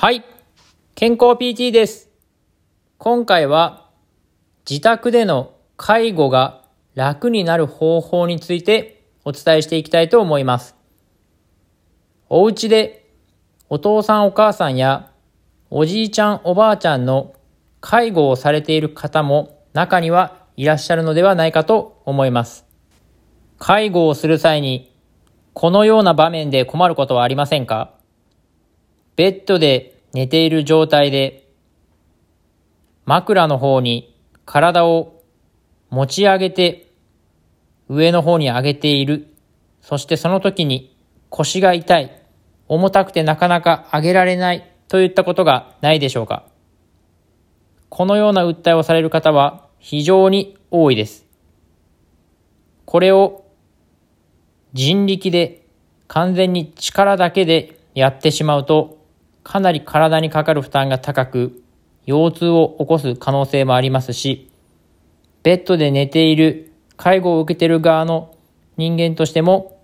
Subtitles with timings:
[0.00, 0.24] はい。
[0.94, 2.08] 健康 PT です。
[2.98, 3.90] 今回は
[4.70, 6.62] 自宅での介護が
[6.94, 10.76] 楽になる方法についてお伝えしていきたいと思います。
[12.28, 13.10] お家で
[13.68, 15.10] お父さんお母さんや
[15.68, 17.34] おじいちゃんおばあちゃんの
[17.80, 22.66] 介護をされている方も中にはいらっしゃるのではないかと思います。
[23.58, 24.96] 介護をする際に
[25.54, 27.97] このような場面で困ることはありませんか？
[29.18, 31.50] ベッドで寝ている状態で
[33.04, 35.24] 枕の方に体を
[35.90, 36.92] 持ち上げて
[37.88, 39.34] 上の方に上げている。
[39.80, 40.96] そしてその時に
[41.30, 42.22] 腰が痛い。
[42.68, 46.44] 重たくてなかなか上げられないといったことがないでしょうか
[47.88, 51.26] このような訴えをされる方は非常に多いです。
[52.84, 53.46] これを
[54.74, 55.66] 人力で
[56.06, 58.97] 完全に力だけでやってしまうと
[59.48, 61.62] かなり体にかかる負担が高く
[62.04, 64.52] 腰痛を起こす可能性もありますし
[65.42, 68.36] ベッドで寝ている介護を受けている側の
[68.76, 69.80] 人間としても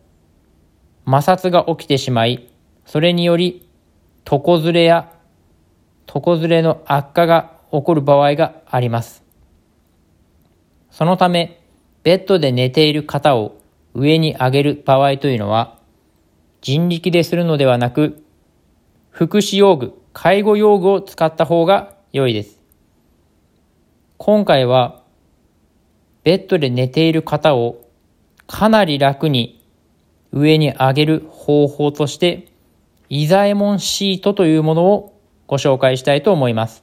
[1.07, 2.47] 摩擦が起きてしまい
[2.85, 3.67] それにより
[4.31, 5.11] 床ずれや
[6.15, 9.25] 床ずれの悪化が起こる場合があります。
[10.91, 11.61] そのため
[12.03, 13.57] ベッドで寝ている方を
[13.95, 15.79] 上に上げる場合というのは
[16.61, 18.24] 人力でするのではなく
[19.15, 22.61] 福祉用具、介護用具を使った方が良いです。
[24.19, 25.05] 今回は
[26.25, 27.89] ベッドで寝ている方を
[28.49, 29.65] かなり楽に
[30.33, 32.49] 上に上げる方法として
[33.09, 36.83] イザエモンシートというものをご紹介したいと思います。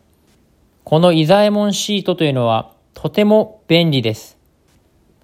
[0.85, 4.37] このイザエモンシートというのはとても便利です。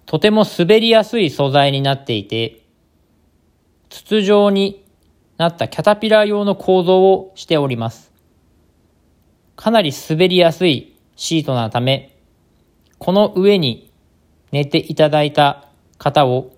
[0.06, 2.64] とても滑りやすい素材になっていて
[3.88, 4.84] 筒状に
[5.38, 8.12] なったキャタピラー用の構造をしております。
[9.56, 12.18] かなり滑りやすいシートなため、
[12.98, 13.92] この上に
[14.52, 16.54] 寝ていただいた方を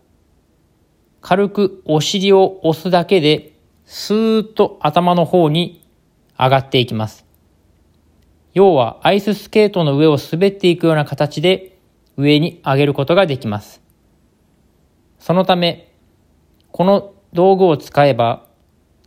[1.22, 3.54] 軽くお尻を押すだけで
[3.86, 5.86] スーッと頭の方に
[6.38, 7.26] 上がっていきます。
[8.54, 11.78] 要はアイススケートの上を滑っていくような形で
[12.18, 13.82] 上に上げることができます。
[15.20, 15.92] そのため、
[16.72, 18.48] この道具を使えば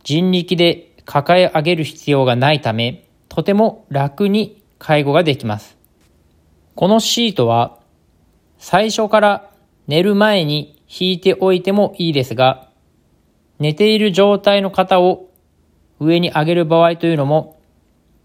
[0.03, 5.77] 人力で抱え上げる必要がないため、とても楽に介護ができます。
[6.75, 7.79] このシートは、
[8.57, 9.51] 最初から
[9.87, 12.69] 寝る前に引いておいてもいいですが、
[13.59, 15.29] 寝ている状態の方を
[15.99, 17.59] 上に上げる場合というのも、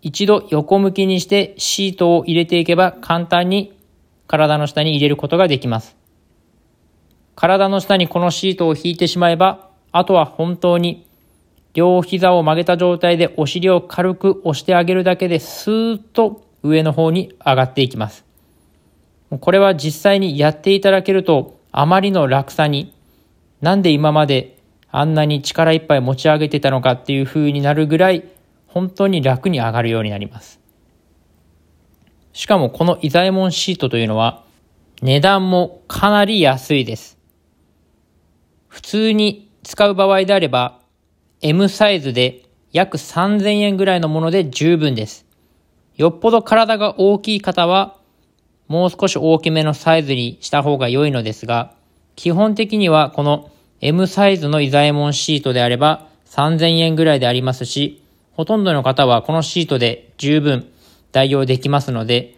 [0.03, 3.77] 一度横向きにしてシートを入れていけば簡単に
[4.29, 5.97] 体の下に入れることができます。
[7.35, 11.08] 体の下にこのシートを引いてしまえば、あとは本当に
[11.75, 18.25] 両膝を曲げた状態でお尻を軽く押してあげるだけでスーッと上の方に上がっていきます。
[19.41, 22.95] これは実際にやっていただけるとあまりの楽さに
[23.61, 24.59] なんで今まで
[24.91, 28.25] あんなに力いっぱい持ち上げてたのかっていう風になるぐらい
[28.67, 30.61] 本当に楽に上がるようになります。
[32.33, 34.45] しかもこのイザエモンシートというのは
[35.03, 37.19] 値段もかなり安いです。
[38.69, 40.81] 普通に使う場合であれば
[41.41, 45.25] M サイズで約3000円ぐらいのもので十分です。
[45.97, 47.97] よっぽど体が大きい方は
[48.67, 51.75] もう少し大きめのサイズにした方が良いのですが、
[52.17, 60.69] 基本的にはこの M サイズのイザエモンシートであれば3000円ぐらいでありますし、ほとんどの方はこのシートで十分
[61.13, 62.37] 代用できますので、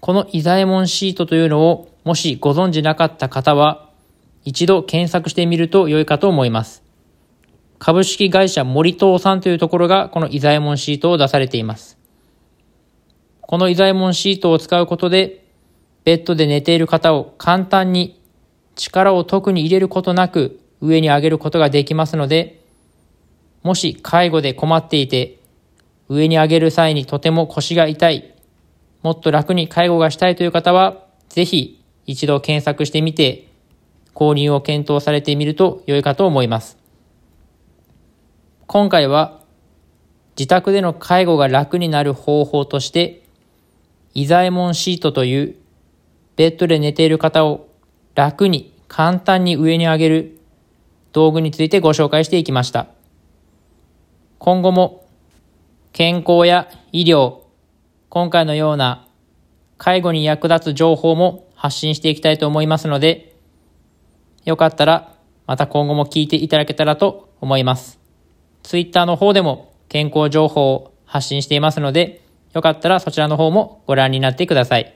[0.00, 3.88] このイザエモンシートというのをもしご存知なかった方は
[4.44, 6.89] 一度検索してみると良いかと思います。
[7.80, 11.98] 株式会社森東さんというところがこのイザエモンシートを出されています。
[13.40, 15.46] このイザエモンシートを使うことで、
[16.04, 18.20] ベッドで寝ている方を簡単に
[18.76, 22.62] 力を特に入れることなく上に上げることができますので、
[23.62, 25.38] もし介護で困っていて、
[26.10, 28.34] 上に上げる際にとても腰が痛い、
[29.02, 33.48] もっと楽に介護がしたいという方は、ぜひ一度検索してみて、
[34.14, 36.79] 購入を検討されてみると良いかと思います。
[38.72, 39.40] 今回は
[40.38, 43.24] 自宅での介護が楽になる方法として、
[44.14, 45.56] イザエモンシートという
[46.36, 47.66] ベッドで寝ている方を
[48.14, 50.38] 楽に簡単に上に上げる
[51.10, 52.86] 道具についてご紹介していきました。
[54.38, 55.04] 今後も
[55.92, 57.40] 健康や医療、
[58.08, 59.08] 今回のような
[59.78, 63.34] 介護に役立つ情報も発信していきたいと思いますので、
[64.44, 65.12] よかったら
[65.48, 67.99] また今後も聞いていただけたらと思います。
[68.70, 72.22] ツイッターの方でも健康情報を発信していますので、
[72.52, 74.94] よかったらそちらの方もご覧になってください。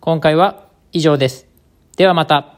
[0.00, 1.46] 今回は以上です。
[1.96, 2.55] ではまた。